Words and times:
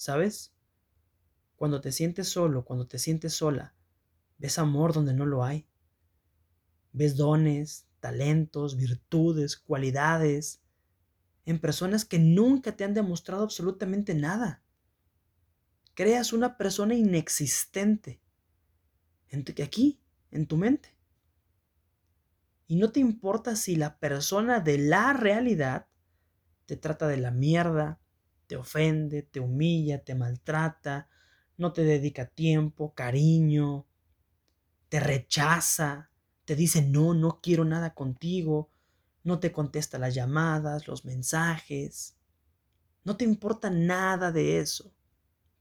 ¿sabes? 0.00 0.54
Cuando 1.56 1.82
te 1.82 1.92
sientes 1.92 2.26
solo, 2.30 2.64
cuando 2.64 2.86
te 2.86 2.98
sientes 2.98 3.34
sola, 3.34 3.74
ves 4.38 4.58
amor 4.58 4.94
donde 4.94 5.12
no 5.12 5.26
lo 5.26 5.44
hay. 5.44 5.68
Ves 6.92 7.18
dones, 7.18 7.86
talentos, 8.00 8.78
virtudes, 8.78 9.58
cualidades 9.58 10.62
en 11.44 11.58
personas 11.58 12.06
que 12.06 12.18
nunca 12.18 12.74
te 12.74 12.84
han 12.84 12.94
demostrado 12.94 13.42
absolutamente 13.42 14.14
nada. 14.14 14.62
Creas 15.92 16.32
una 16.32 16.56
persona 16.56 16.94
inexistente 16.94 18.22
aquí, 19.62 20.00
en 20.30 20.46
tu 20.46 20.56
mente. 20.56 20.96
Y 22.66 22.76
no 22.76 22.90
te 22.90 23.00
importa 23.00 23.54
si 23.54 23.76
la 23.76 23.98
persona 23.98 24.60
de 24.60 24.78
la 24.78 25.12
realidad 25.12 25.88
te 26.64 26.78
trata 26.78 27.06
de 27.06 27.18
la 27.18 27.32
mierda, 27.32 28.00
te 28.50 28.56
ofende, 28.56 29.22
te 29.22 29.38
humilla, 29.38 30.02
te 30.02 30.16
maltrata, 30.16 31.08
no 31.56 31.72
te 31.72 31.84
dedica 31.84 32.26
tiempo, 32.26 32.94
cariño, 32.94 33.86
te 34.88 34.98
rechaza, 34.98 36.10
te 36.44 36.56
dice 36.56 36.82
no, 36.82 37.14
no 37.14 37.38
quiero 37.40 37.64
nada 37.64 37.94
contigo, 37.94 38.68
no 39.22 39.38
te 39.38 39.52
contesta 39.52 40.00
las 40.00 40.16
llamadas, 40.16 40.88
los 40.88 41.04
mensajes. 41.04 42.16
No 43.04 43.16
te 43.16 43.24
importa 43.24 43.70
nada 43.70 44.32
de 44.32 44.58
eso. 44.58 44.92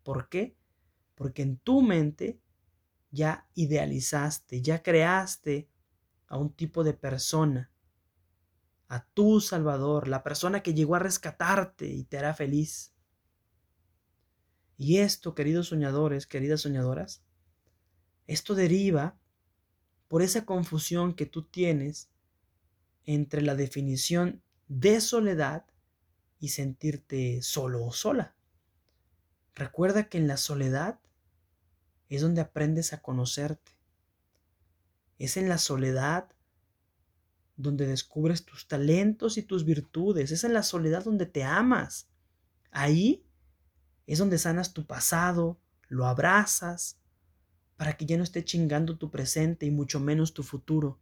¿Por 0.02 0.28
qué? 0.28 0.58
Porque 1.14 1.44
en 1.44 1.58
tu 1.58 1.84
mente 1.84 2.42
ya 3.12 3.48
idealizaste, 3.54 4.64
ya 4.64 4.82
creaste 4.82 5.70
a 6.26 6.40
un 6.40 6.54
tipo 6.54 6.84
de 6.84 6.96
persona, 6.96 7.70
a 8.90 9.06
tu 9.06 9.40
Salvador, 9.40 10.08
la 10.08 10.24
persona 10.24 10.62
que 10.62 10.74
llegó 10.74 10.96
a 10.96 11.00
rescatarte 11.00 11.88
y 11.88 12.04
te 12.04 12.18
hará 12.18 12.34
feliz. 12.34 12.92
Y 14.78 14.98
esto, 14.98 15.36
queridos 15.36 15.68
soñadores, 15.68 16.26
queridas 16.26 16.62
soñadoras, 16.62 17.24
esto 18.26 18.56
deriva 18.56 19.20
por 20.08 20.24
esa 20.24 20.46
confusión 20.46 21.14
que 21.14 21.28
tú 21.28 21.44
tienes 21.44 22.10
entre 23.06 23.44
la 23.44 23.56
definición 23.56 24.42
de 24.68 25.02
soledad 25.02 25.66
y 26.40 26.50
sentirte 26.50 27.42
solo 27.44 27.86
o 27.86 27.92
sola. 27.92 28.36
Recuerda 29.54 30.10
que 30.10 30.18
en 30.18 30.28
la 30.28 30.38
soledad 30.38 31.00
es 32.08 32.22
donde 32.22 32.42
aprendes 32.42 32.92
a 32.94 33.02
conocerte. 33.02 33.74
Es 35.20 35.38
en 35.38 35.48
la 35.48 35.60
soledad 35.60 36.32
donde 37.60 37.86
descubres 37.86 38.46
tus 38.46 38.68
talentos 38.68 39.38
y 39.38 39.44
tus 39.44 39.66
virtudes. 39.66 40.32
Es 40.32 40.46
en 40.46 40.54
la 40.54 40.64
soledad 40.64 41.04
donde 41.04 41.26
te 41.26 41.44
amas. 41.44 42.10
Ahí 42.72 43.26
es 44.08 44.18
donde 44.18 44.38
sanas 44.38 44.74
tu 44.74 44.86
pasado, 44.86 45.60
lo 45.90 46.06
abrazas, 46.08 46.98
para 47.76 47.98
que 47.98 48.06
ya 48.06 48.16
no 48.16 48.24
esté 48.24 48.46
chingando 48.46 48.98
tu 48.98 49.12
presente 49.12 49.66
y 49.66 49.72
mucho 49.72 50.00
menos 50.00 50.34
tu 50.34 50.42
futuro. 50.42 51.00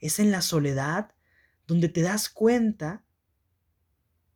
Es 0.00 0.18
en 0.18 0.30
la 0.30 0.40
soledad 0.40 1.12
donde 1.66 1.90
te 1.90 2.00
das 2.00 2.30
cuenta 2.30 3.04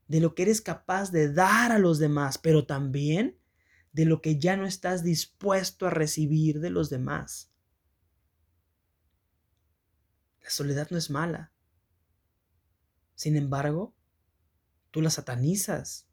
de 0.08 0.20
lo 0.20 0.34
que 0.34 0.42
eres 0.42 0.60
capaz 0.60 1.10
de 1.10 1.32
dar 1.32 1.72
a 1.72 1.78
los 1.78 1.98
demás, 1.98 2.36
pero 2.36 2.66
también 2.66 3.38
de 3.92 4.04
lo 4.04 4.20
que 4.20 4.38
ya 4.38 4.58
no 4.58 4.66
estás 4.66 5.02
dispuesto 5.02 5.86
a 5.86 5.90
recibir 5.90 6.60
de 6.60 6.70
los 6.70 6.90
demás. 6.90 7.50
La 10.48 10.52
soledad 10.52 10.88
no 10.90 10.96
es 10.96 11.10
mala. 11.10 11.52
Sin 13.14 13.36
embargo, 13.36 13.94
tú 14.90 15.02
la 15.02 15.10
satanizas 15.10 16.08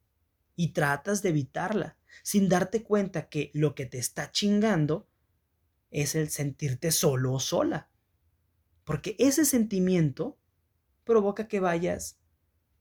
y 0.58 0.74
tratas 0.74 1.22
de 1.22 1.30
evitarla 1.30 1.98
sin 2.22 2.50
darte 2.50 2.84
cuenta 2.84 3.30
que 3.30 3.50
lo 3.54 3.76
que 3.76 3.86
te 3.86 3.98
está 3.98 4.34
chingando 4.34 5.08
es 5.90 6.16
el 6.16 6.30
sentirte 6.30 6.92
solo 6.92 7.32
o 7.32 7.40
sola. 7.40 7.90
Porque 8.84 9.16
ese 9.20 9.46
sentimiento 9.46 10.38
provoca 11.06 11.48
que 11.48 11.62
vayas 11.62 12.20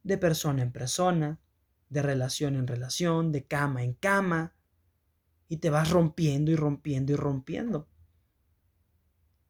de 0.03 0.19
persona 0.19 0.61
en 0.61 0.73
persona, 0.73 1.41
de 1.89 2.03
relación 2.03 2.57
en 2.57 2.67
relación, 2.67 3.31
de 3.31 3.47
cama 3.47 3.85
en 3.85 3.95
cama, 3.95 4.57
y 5.49 5.59
te 5.59 5.71
vas 5.71 5.91
rompiendo 5.91 6.51
y 6.51 6.57
rompiendo 6.57 7.13
y 7.13 7.17
rompiendo. 7.17 7.89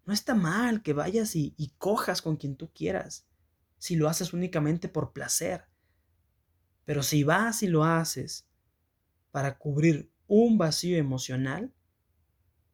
No 0.07 0.13
está 0.13 0.35
mal 0.35 0.83
que 0.83 0.93
vayas 0.93 1.35
y, 1.37 1.55
y 1.57 1.71
cojas 1.79 2.23
con 2.23 2.37
quien 2.37 2.57
tú 2.57 2.71
quieras, 2.73 3.27
si 3.79 3.97
lo 3.97 4.09
haces 4.09 4.33
únicamente 4.33 4.89
por 4.89 5.13
placer. 5.13 5.67
Pero 6.85 7.03
si 7.03 7.25
vas 7.25 7.63
y 7.63 7.69
lo 7.69 7.85
haces 7.85 8.47
para 9.31 9.59
cubrir 9.59 10.11
un 10.27 10.59
vacío 10.59 10.99
emocional, 10.99 11.73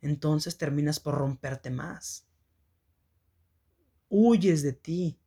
entonces 0.00 0.58
terminas 0.58 0.98
por 0.98 1.14
romperte 1.14 1.70
más. 1.70 2.26
Huyes 4.08 4.62
de 4.62 4.72
ti. 4.72 5.18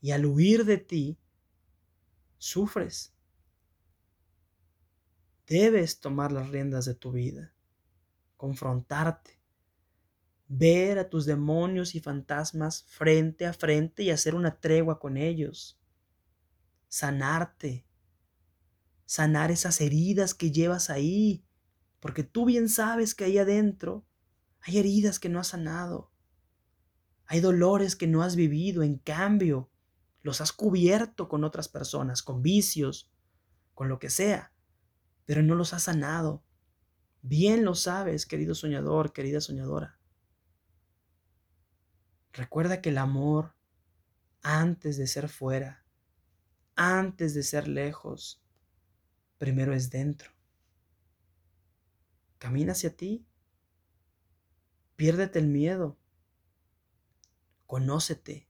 Y 0.00 0.10
al 0.10 0.26
huir 0.26 0.64
de 0.64 0.78
ti, 0.78 1.18
sufres 2.36 3.12
debes 5.48 5.98
tomar 5.98 6.30
las 6.30 6.50
riendas 6.50 6.84
de 6.84 6.94
tu 6.94 7.10
vida, 7.12 7.54
confrontarte, 8.36 9.37
ver 10.48 10.98
a 10.98 11.08
tus 11.08 11.26
demonios 11.26 11.94
y 11.94 12.00
fantasmas 12.00 12.84
frente 12.88 13.46
a 13.46 13.52
frente 13.52 14.02
y 14.02 14.10
hacer 14.10 14.34
una 14.34 14.58
tregua 14.58 14.98
con 14.98 15.16
ellos, 15.16 15.78
sanarte, 16.88 17.86
sanar 19.04 19.50
esas 19.50 19.80
heridas 19.80 20.34
que 20.34 20.50
llevas 20.50 20.90
ahí, 20.90 21.44
porque 22.00 22.22
tú 22.24 22.46
bien 22.46 22.68
sabes 22.68 23.14
que 23.14 23.24
ahí 23.24 23.38
adentro 23.38 24.06
hay 24.60 24.78
heridas 24.78 25.18
que 25.18 25.28
no 25.28 25.38
has 25.38 25.48
sanado, 25.48 26.10
hay 27.26 27.40
dolores 27.40 27.94
que 27.94 28.06
no 28.06 28.22
has 28.22 28.36
vivido, 28.36 28.82
en 28.82 28.96
cambio, 28.98 29.70
los 30.22 30.40
has 30.40 30.52
cubierto 30.52 31.28
con 31.28 31.44
otras 31.44 31.68
personas, 31.68 32.22
con 32.22 32.42
vicios, 32.42 33.10
con 33.74 33.88
lo 33.88 33.98
que 33.98 34.10
sea 34.10 34.52
pero 35.28 35.42
no 35.42 35.54
los 35.54 35.74
ha 35.74 35.78
sanado. 35.78 36.42
Bien 37.20 37.62
lo 37.62 37.74
sabes, 37.74 38.24
querido 38.24 38.54
soñador, 38.54 39.12
querida 39.12 39.42
soñadora. 39.42 39.97
Recuerda 42.38 42.80
que 42.80 42.90
el 42.90 42.98
amor, 42.98 43.56
antes 44.42 44.96
de 44.96 45.08
ser 45.08 45.28
fuera, 45.28 45.84
antes 46.76 47.34
de 47.34 47.42
ser 47.42 47.66
lejos, 47.66 48.40
primero 49.38 49.74
es 49.74 49.90
dentro. 49.90 50.30
Camina 52.38 52.72
hacia 52.72 52.96
ti. 52.96 53.26
Piérdete 54.94 55.40
el 55.40 55.48
miedo. 55.48 55.98
Conócete, 57.66 58.48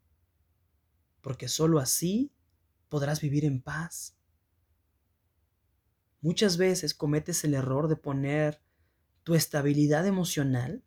porque 1.22 1.48
sólo 1.48 1.78
así 1.78 2.30
podrás 2.90 3.22
vivir 3.22 3.46
en 3.46 3.62
paz. 3.62 4.18
Muchas 6.20 6.58
veces 6.58 6.92
cometes 6.92 7.42
el 7.42 7.54
error 7.54 7.88
de 7.88 7.96
poner 7.96 8.60
tu 9.22 9.34
estabilidad 9.34 10.06
emocional 10.06 10.84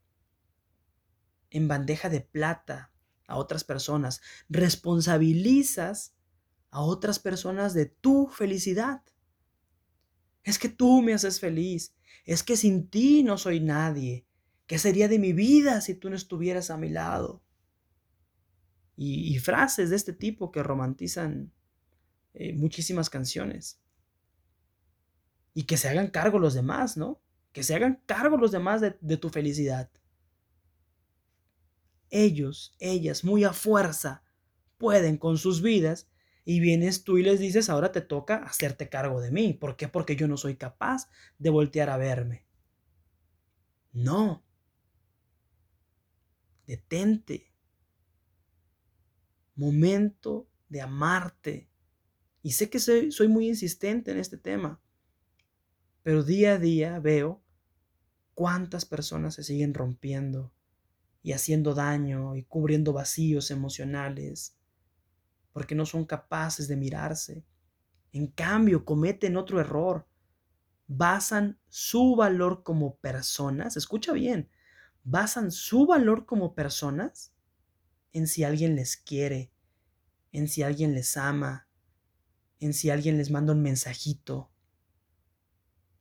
en 1.50 1.68
bandeja 1.68 2.08
de 2.08 2.22
plata 2.22 2.91
a 3.32 3.38
otras 3.38 3.64
personas. 3.64 4.22
Responsabilizas 4.50 6.14
a 6.70 6.82
otras 6.82 7.20
personas 7.20 7.74
de 7.74 7.86
tu 7.86 8.28
felicidad. 8.28 9.02
Es 10.44 10.58
que 10.58 10.70
tú 10.70 11.02
me 11.02 11.14
haces 11.14 11.40
feliz. 11.40 11.94
Es 12.26 12.44
que 12.44 12.58
sin 12.58 12.88
ti 12.88 13.24
no 13.24 13.38
soy 13.38 13.60
nadie. 13.60 14.26
¿Qué 14.68 14.78
sería 14.78 15.08
de 15.08 15.20
mi 15.20 15.34
vida 15.34 15.82
si 15.82 15.96
tú 15.96 16.10
no 16.10 16.16
estuvieras 16.16 16.70
a 16.70 16.78
mi 16.78 16.90
lado? 16.90 17.42
Y, 18.96 19.40
frases 19.40 19.90
de 19.90 19.96
este 19.96 20.14
tipo 20.14 20.52
que 20.52 20.62
romantizan 20.62 21.52
eh, 22.34 22.54
muchísimas 22.54 23.10
canciones 23.10 23.82
y 25.54 25.64
que 25.64 25.78
se 25.78 25.90
hagan 25.90 26.08
cargo 26.08 26.40
los 26.40 26.54
demás, 26.54 26.98
¿no? 26.98 27.20
Que 27.52 27.64
se 27.64 27.76
hagan 27.76 28.02
cargo 28.06 28.38
los 28.38 28.52
demás 28.52 28.80
de, 28.82 29.18
tu 29.18 29.30
felicidad. 29.30 29.90
Ellos, 32.12 32.76
ellas, 32.80 33.24
muy 33.24 33.46
a 33.46 33.54
fuerza, 33.54 34.24
pueden 34.78 35.18
con 35.18 35.38
sus 35.38 35.62
vidas 35.62 36.12
y 36.44 36.60
vienes 36.60 37.04
tú 37.04 37.18
y 37.18 37.24
les 37.24 37.40
dices, 37.40 37.70
ahora 37.70 37.92
te 37.92 38.02
toca 38.02 38.38
hacerte 38.38 38.90
cargo 38.90 39.22
de 39.22 39.32
mí. 39.32 39.54
¿Por 39.54 39.78
qué? 39.78 39.88
Porque 39.88 40.16
yo 40.16 40.28
no 40.28 40.38
soy 40.38 40.56
capaz 40.56 41.10
de 41.40 41.50
voltear 41.50 41.90
a 41.90 41.98
verme. 41.98 42.46
No. 43.94 44.44
Detente. 46.68 47.52
Momento 49.56 50.50
de 50.68 50.82
amarte. 50.82 51.70
Y 52.44 52.52
sé 52.52 52.70
que 52.70 52.80
soy, 52.80 53.12
soy 53.12 53.28
muy 53.28 53.48
insistente 53.48 54.12
en 54.12 54.18
este 54.18 54.38
tema. 54.38 54.82
Pero 56.04 56.24
día 56.24 56.54
a 56.54 56.58
día 56.58 57.00
veo 57.00 57.44
cuántas 58.34 58.86
personas 58.86 59.36
se 59.36 59.44
siguen 59.44 59.74
rompiendo 59.74 60.52
y 61.24 61.34
haciendo 61.34 61.74
daño 61.74 62.36
y 62.36 62.44
cubriendo 62.44 62.94
vacíos 62.94 63.52
emocionales 63.52 64.58
porque 65.54 65.76
no 65.76 65.86
son 65.86 66.06
capaces 66.06 66.68
de 66.68 66.78
mirarse. 66.78 67.46
En 68.12 68.28
cambio, 68.28 68.86
cometen 68.86 69.38
otro 69.38 69.60
error. 69.60 70.08
basan 70.88 71.60
su 71.70 72.16
valor 72.18 72.64
como 72.64 72.98
personas, 72.98 73.78
escucha 73.78 74.14
bien, 74.14 74.50
basan 75.04 75.52
su 75.52 75.88
valor 75.88 76.26
como 76.26 76.54
personas 76.56 77.34
en 78.14 78.28
si 78.28 78.44
alguien 78.44 78.76
les 78.76 78.98
quiere, 78.98 79.52
en 80.34 80.48
si 80.50 80.64
alguien 80.64 80.94
les 80.94 81.18
ama, 81.18 81.68
en 82.60 82.74
si 82.74 82.90
alguien 82.90 83.18
les 83.18 83.32
manda 83.32 83.54
un 83.54 83.62
mensajito. 83.62 84.52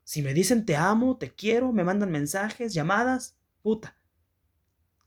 Si 0.05 0.23
me 0.23 0.35
dicen 0.35 0.67
te 0.67 0.77
amo, 0.77 1.19
te 1.19 1.35
quiero, 1.35 1.73
me 1.73 1.85
mandan 1.85 2.11
mensajes, 2.11 2.75
llamadas, 2.75 3.37
puta. 3.63 3.97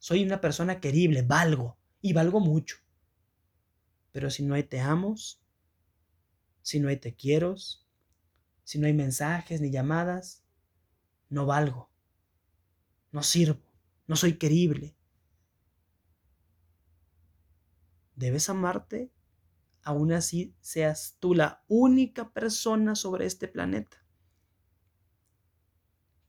Soy 0.04 0.22
una 0.22 0.42
persona 0.42 0.82
querible, 0.82 1.22
valgo 1.22 1.78
y 2.02 2.12
valgo 2.12 2.42
mucho. 2.42 2.76
Pero 4.12 4.30
si 4.30 4.44
no 4.44 4.54
hay 4.54 4.64
te 4.64 4.82
amos, 4.82 5.42
si 6.62 6.82
no 6.82 6.90
hay 6.90 6.98
te 6.98 7.16
quiero, 7.16 7.56
si 8.66 8.80
no 8.80 8.88
hay 8.88 8.94
mensajes 8.94 9.62
ni 9.62 9.72
llamadas, 9.72 10.44
no 11.30 11.46
valgo, 11.46 11.90
no 13.14 13.24
sirvo, 13.24 13.62
no 14.06 14.18
soy 14.18 14.38
querible. 14.38 14.98
Debes 18.18 18.50
amarte, 18.50 19.10
aún 19.84 20.12
así 20.12 20.54
seas 20.60 21.16
tú 21.22 21.34
la 21.34 21.64
única 21.70 22.34
persona 22.34 22.96
sobre 22.96 23.26
este 23.26 23.48
planeta. 23.48 24.06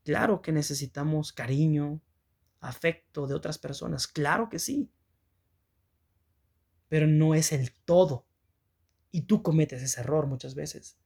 Claro 0.05 0.41
que 0.41 0.53
necesitamos 0.53 1.33
cariño, 1.33 2.01
afecto 2.65 3.27
de 3.27 3.35
otras 3.35 3.57
personas, 3.57 4.07
claro 4.07 4.49
que 4.49 4.59
sí 4.59 4.91
pero 6.87 7.07
no 7.07 7.35
es 7.35 7.51
el 7.51 7.71
todo. 7.71 8.25
Y 9.11 9.23
tú 9.23 9.41
cometes 9.41 9.81
ese 9.81 10.01
error 10.01 10.27
muchas 10.27 10.55
veces. 10.55 10.97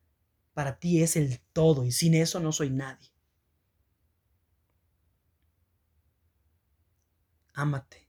Para 0.53 0.79
ti 0.79 1.01
es 1.01 1.15
el 1.15 1.39
todo 1.53 1.85
y 1.85 1.91
sin 1.91 2.15
eso 2.15 2.39
no 2.39 2.51
soy 2.51 2.69
nadie. 2.69 3.09
Ámate, 7.53 8.07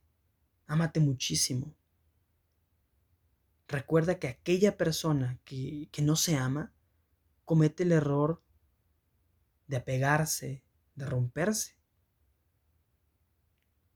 ámate 0.67 0.99
muchísimo. 0.99 1.75
Recuerda 3.67 4.19
que 4.19 4.27
aquella 4.27 4.77
persona 4.77 5.39
que, 5.45 5.89
que 5.91 6.01
no 6.01 6.15
se 6.15 6.35
ama 6.35 6.73
comete 7.45 7.83
el 7.83 7.91
error 7.93 8.43
de 9.67 9.77
apegarse, 9.77 10.63
de 10.95 11.05
romperse. 11.05 11.80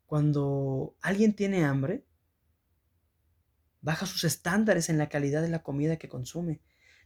Cuando 0.06 0.96
alguien 1.02 1.36
tiene 1.36 1.66
hambre, 1.66 2.06
baja 3.82 4.06
sus 4.06 4.24
estándares 4.24 4.90
en 4.90 4.98
la 4.98 5.10
calidad 5.10 5.42
de 5.42 5.50
la 5.50 5.64
comida 5.64 5.98
que 5.98 6.10
consume. 6.10 6.62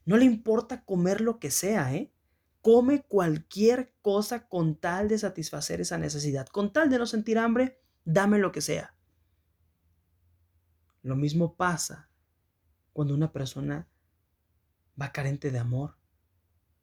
No 0.06 0.18
le 0.18 0.26
importa 0.26 0.84
comer 0.86 1.22
lo 1.22 1.40
que 1.40 1.52
sea, 1.52 1.94
¿eh? 1.94 2.14
Come 2.62 3.04
cualquier 3.04 3.94
cosa 4.02 4.48
con 4.48 4.76
tal 4.76 5.08
de 5.08 5.18
satisfacer 5.18 5.82
esa 5.82 5.98
necesidad. 5.98 6.48
Con 6.48 6.74
tal 6.74 6.90
de 6.90 6.98
no 6.98 7.06
sentir 7.06 7.38
hambre, 7.38 7.82
dame 8.04 8.38
lo 8.38 8.52
que 8.52 8.62
sea. 8.62 8.96
Lo 11.02 11.16
mismo 11.16 11.56
pasa 11.56 12.10
cuando 12.92 13.14
una 13.14 13.32
persona 13.32 13.88
va 15.02 15.12
carente 15.12 15.52
de 15.52 15.60
amor. 15.60 15.98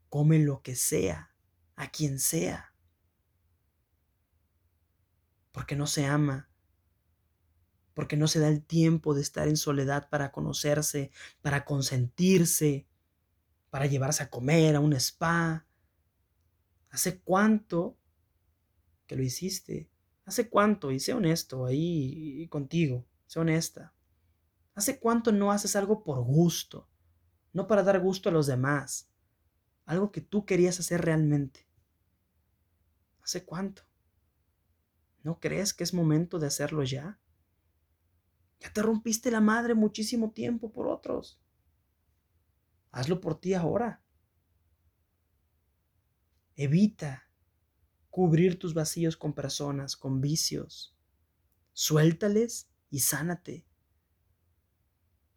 Come 0.09 0.39
lo 0.39 0.63
que 0.63 0.77
sea, 0.77 1.35
a 1.75 1.91
quien 1.91 2.19
sea. 2.19 2.73
Porque 5.67 5.75
no 5.75 5.89
se 5.89 6.07
ama, 6.07 6.49
porque 7.93 8.17
no 8.17 8.29
se 8.29 8.39
da 8.39 8.47
el 8.47 8.63
tiempo 8.63 9.15
de 9.15 9.21
estar 9.21 9.49
en 9.49 9.57
soledad 9.57 10.09
para 10.09 10.31
conocerse, 10.31 11.11
para 11.43 11.65
consentirse, 11.65 12.87
para 13.69 13.87
llevarse 13.87 14.23
a 14.23 14.31
comer 14.31 14.77
a 14.77 14.81
un 14.81 14.93
spa. 14.93 15.67
¿Hace 16.91 17.19
cuánto 17.19 17.99
que 19.09 19.17
lo 19.17 19.25
hiciste? 19.25 19.91
¿Hace 20.25 20.49
cuánto? 20.49 20.93
Y 20.93 21.01
sé 21.01 21.15
honesto 21.15 21.67
ahí 21.67 22.47
contigo, 22.47 23.05
sé 23.27 23.41
honesta. 23.41 23.93
¿Hace 24.77 25.01
cuánto 25.01 25.33
no 25.33 25.51
haces 25.51 25.75
algo 25.75 26.05
por 26.05 26.23
gusto? 26.23 26.89
No 27.53 27.67
para 27.67 27.83
dar 27.83 27.99
gusto 27.99 28.29
a 28.29 28.33
los 28.33 28.47
demás. 28.47 29.11
Algo 29.85 30.13
que 30.13 30.21
tú 30.21 30.47
querías 30.47 30.79
hacer 30.79 31.01
realmente. 31.01 31.67
¿Hace 33.21 33.45
cuánto? 33.45 33.83
¿No 35.27 35.41
crees 35.41 35.75
que 35.75 35.83
es 35.83 35.93
momento 35.93 36.39
de 36.39 36.47
hacerlo 36.47 36.85
ya? 36.85 37.19
Ya 38.61 38.73
te 38.73 38.81
rompiste 38.81 39.33
la 39.33 39.41
madre 39.41 39.75
muchísimo 39.75 40.31
tiempo 40.31 40.71
por 40.71 40.87
otros. 40.87 41.41
Hazlo 42.93 43.21
por 43.21 43.41
ti 43.41 43.53
ahora. 43.53 44.05
Evita 46.55 47.29
cubrir 48.09 48.57
tus 48.57 48.73
vacíos 48.73 49.17
con 49.17 49.33
personas, 49.33 49.97
con 49.97 50.21
vicios. 50.21 50.97
Suéltales 51.73 52.71
y 52.89 53.01
sánate. 53.01 53.67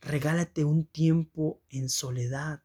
Regálate 0.02 0.66
un 0.66 0.86
tiempo 0.86 1.64
en 1.68 1.90
soledad. 1.90 2.62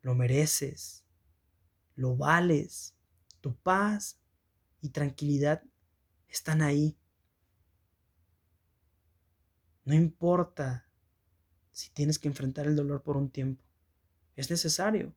Lo 0.00 0.14
mereces. 0.14 1.04
Lo 1.94 2.16
vales. 2.16 2.94
Tu 3.42 3.54
paz 3.54 4.18
y 4.86 4.90
tranquilidad 4.90 5.64
están 6.28 6.62
ahí. 6.62 6.96
No 9.84 9.94
importa 9.94 10.88
si 11.72 11.90
tienes 11.90 12.18
que 12.20 12.28
enfrentar 12.28 12.66
el 12.66 12.76
dolor 12.76 13.02
por 13.02 13.16
un 13.16 13.30
tiempo. 13.30 13.64
Es 14.36 14.48
necesario. 14.48 15.12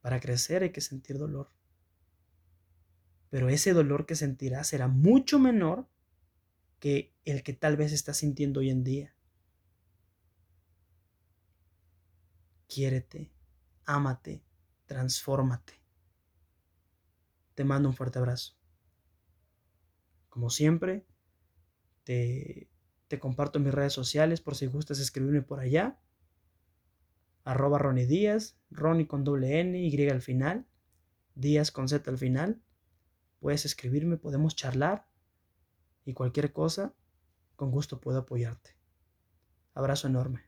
Para 0.00 0.18
crecer 0.18 0.62
hay 0.62 0.72
que 0.72 0.80
sentir 0.80 1.18
dolor. 1.18 1.50
Pero 3.28 3.50
ese 3.50 3.74
dolor 3.74 4.06
que 4.06 4.14
sentirás 4.14 4.68
será 4.68 4.88
mucho 4.88 5.38
menor 5.38 5.86
que 6.80 7.14
el 7.26 7.42
que 7.42 7.52
tal 7.52 7.76
vez 7.76 7.92
estás 7.92 8.16
sintiendo 8.16 8.60
hoy 8.60 8.70
en 8.70 8.82
día. 8.82 9.14
Quiérete, 12.66 13.30
ámate, 13.84 14.42
transfórmate. 14.86 15.77
Te 17.58 17.64
mando 17.64 17.88
un 17.88 17.94
fuerte 17.96 18.20
abrazo. 18.20 18.54
Como 20.28 20.48
siempre, 20.48 21.04
te 22.04 22.68
te 23.08 23.18
comparto 23.18 23.58
mis 23.58 23.74
redes 23.74 23.92
sociales 23.92 24.40
por 24.40 24.54
si 24.54 24.66
gustas 24.66 25.00
escribirme 25.00 25.42
por 25.42 25.58
allá. 25.58 25.98
Arroba 27.42 27.80
Ronnie 27.80 28.06
Díaz, 28.06 28.56
Ronnie 28.70 29.08
con 29.08 29.24
doble 29.24 29.58
N, 29.58 29.76
Y 29.76 30.08
al 30.08 30.22
final, 30.22 30.68
Díaz 31.34 31.72
con 31.72 31.88
Z 31.88 32.08
al 32.08 32.18
final. 32.18 32.62
Puedes 33.40 33.64
escribirme, 33.64 34.18
podemos 34.18 34.54
charlar 34.54 35.08
y 36.04 36.12
cualquier 36.12 36.52
cosa, 36.52 36.94
con 37.56 37.72
gusto 37.72 38.00
puedo 38.00 38.18
apoyarte. 38.18 38.76
Abrazo 39.74 40.06
enorme. 40.06 40.47